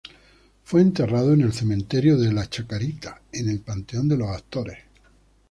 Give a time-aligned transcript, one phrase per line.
[0.63, 4.79] Fue enterrado en el Cementerio de la Chacarita, en el Panteón de los Actores.